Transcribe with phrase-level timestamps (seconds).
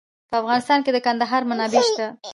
[0.29, 2.07] په افغانستان کې د کندهار منابع شته.